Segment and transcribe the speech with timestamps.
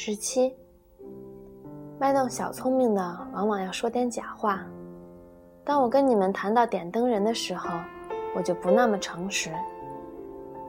[0.00, 0.54] 十七，
[1.98, 3.02] 卖弄小聪明的
[3.32, 4.64] 往往要说点假话。
[5.64, 7.68] 当我跟你们谈到点灯人的时候，
[8.32, 9.50] 我就不那么诚实，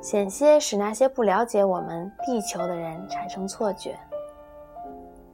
[0.01, 3.95] 险些使那些不了解我们地球的人产生错觉。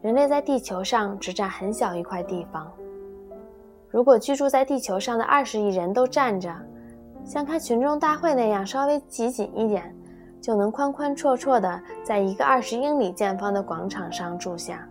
[0.01, 2.69] 人类在地球上只占很小一块地方。
[3.89, 6.53] 如果居住在地球上的二十亿人都站着，
[7.23, 9.95] 像开群众大会那样稍微挤紧一点。
[10.45, 14.87] 就能宽宽绰绰地在一个二十英里见方的广场上住下。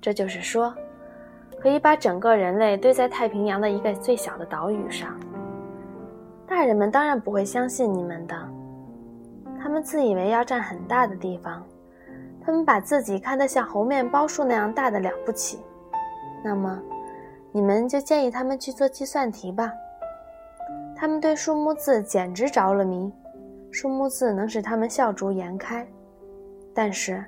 [0.00, 0.72] 这就是说，
[1.60, 5.18] 可以把整个人类堆在太平洋的一个最小的岛屿上。
[6.46, 8.36] 大人们当然不会相信你们的，
[9.60, 11.60] 他们自以为要占很大的地方，
[12.46, 15.58] 他们把自己看得像猴面包树那样大的了不起。
[16.44, 16.80] 那么，
[17.50, 19.72] 你们就建议他们去做计算题吧。
[20.94, 23.12] 他们对数目字简直着了迷。
[23.74, 25.84] 数目字能使他们笑逐颜开，
[26.72, 27.24] 但是，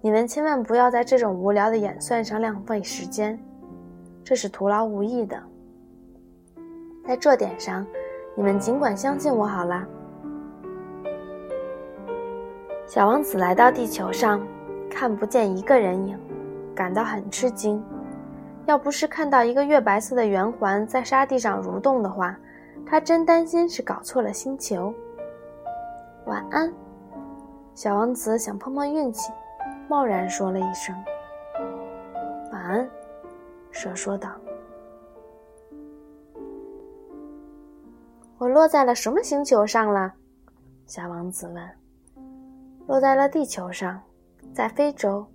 [0.00, 3.38] 你们千万不要在这种无聊的演算上浪费时间，
[4.24, 5.38] 这是徒劳无益的。
[7.06, 7.86] 在这点上，
[8.34, 9.86] 你们尽管相信我好啦。
[12.86, 14.40] 小王子来到地球上，
[14.88, 16.18] 看不见一个人影，
[16.74, 17.84] 感到很吃惊。
[18.64, 22.34] 要不是看到一个月白色的圆环在沙地上蠕动的话，
[22.86, 24.94] 他真担心是搞错了星球。
[26.26, 26.72] 晚安，
[27.74, 29.30] 小王子想碰碰运气，
[29.88, 30.94] 贸然说了一声
[32.50, 32.88] ：“晚安。”
[33.70, 34.30] 蛇说道
[38.38, 40.14] ：“我落在了什么星球上了？”
[40.86, 41.70] 小王子问。
[42.88, 44.00] “落在了地球上，
[44.54, 45.26] 在非洲。”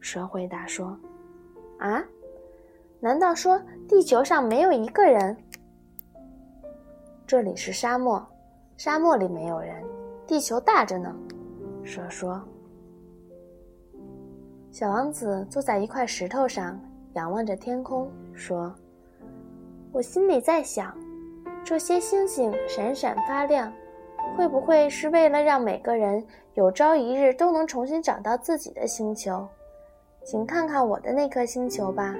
[0.00, 0.98] 蛇回答说。
[1.78, 2.02] “啊？
[3.00, 5.36] 难道说地球上没有一个人？
[7.26, 8.26] 这里是沙漠，
[8.78, 9.84] 沙漠里没有人。”
[10.28, 11.16] 地球大着呢，
[11.82, 12.38] 蛇说。
[14.70, 16.78] 小王子坐在一块石头上，
[17.14, 18.70] 仰望着天空，说
[19.90, 20.94] ：“我心里在想，
[21.64, 23.72] 这些星星闪闪发亮，
[24.36, 26.22] 会不会是为了让每个人
[26.52, 29.48] 有朝一日都能重新找到自己的星球？
[30.26, 32.14] 请看看我的那颗星球吧，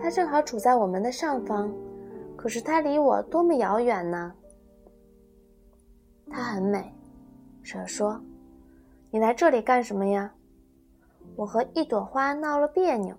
[0.00, 1.68] 它正好处在我们的上方，
[2.36, 4.32] 可是它离我多么遥远呢？
[6.30, 6.94] 它很美。”
[7.70, 8.20] 蛇说
[9.12, 10.34] ：“你来这里干什么呀？”
[11.38, 13.14] 我和一朵花闹了别扭。”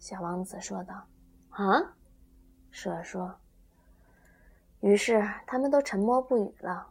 [0.00, 0.94] 小王子说道。
[1.52, 1.82] “啊？”
[2.72, 3.30] 蛇说。
[4.80, 6.86] 于是他们都沉默不语了。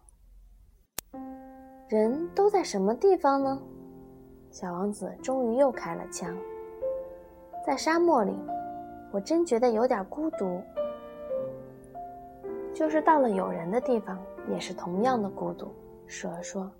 [1.88, 3.60] 人都在什么地方呢？
[4.52, 6.38] 小王子终于又开了枪。
[7.66, 8.36] “在沙漠里，
[9.12, 10.62] 我真觉得有点孤独。
[12.72, 15.74] 就是到了有人的地方，也是同样的孤独。”
[16.06, 16.72] 蛇说。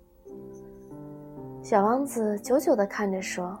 [1.62, 3.54] 小王子久久地看着蛇，“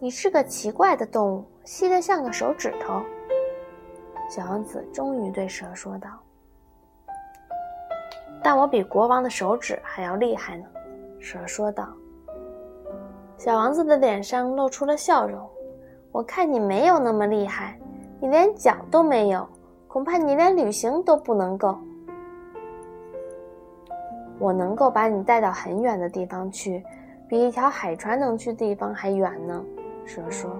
[0.00, 3.02] 你是个奇怪的动物，细得像个手指头。”
[4.30, 6.08] 小王子终于对蛇说道
[8.42, 10.64] ：“但我比国王的手指还要厉害呢。”
[11.20, 11.86] 蛇说道。
[13.36, 15.46] 小王子的脸上露出了笑容
[16.10, 17.78] ，“我看你没有那么厉害，
[18.18, 19.46] 你连脚都没有，
[19.86, 21.78] 恐怕你连旅行都不能够。”
[24.38, 26.84] 我能够把你带到很远的地方去，
[27.28, 29.64] 比一条海船能去的地方还远呢。”
[30.04, 30.56] 蛇说。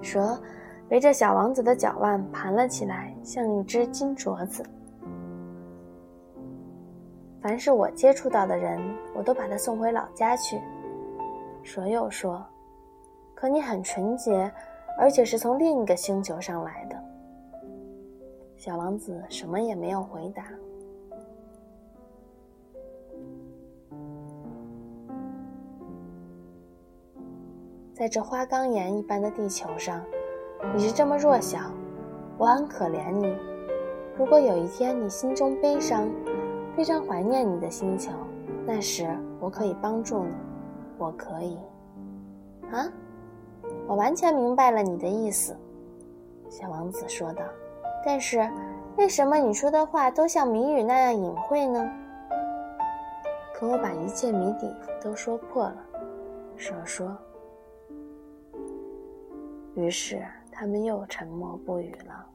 [0.00, 0.40] 蛇
[0.90, 4.64] 围着小王子的脚腕盘了起来，像一只金镯子。
[7.40, 8.80] 凡是我接触到的人，
[9.14, 10.60] 我都把他送回老家去。
[11.62, 12.44] 蛇又说
[13.34, 14.50] ：“可你很纯洁，
[14.98, 16.96] 而且是从另一个星球上来的。”
[18.56, 20.44] 小王子什么也没有回答。
[27.98, 30.00] 在这花岗岩一般的地球上，
[30.72, 31.58] 你是这么弱小，
[32.36, 33.36] 我很可怜你。
[34.16, 36.08] 如果有一天你心中悲伤，
[36.76, 38.12] 非常怀念你的星球，
[38.64, 39.08] 那时
[39.40, 40.32] 我可以帮助你。
[40.96, 41.58] 我可以。
[42.70, 42.86] 啊，
[43.88, 45.56] 我完全明白了你的意思，
[46.48, 47.42] 小王子说道。
[48.06, 48.48] 但是，
[48.96, 51.84] 为什么你说的话都像谜语那样隐晦呢？
[53.52, 54.72] 可我把一切谜底
[55.02, 55.76] 都说破了，
[56.56, 57.10] 蛇说。
[59.78, 62.26] 于是，他们又沉默不语了。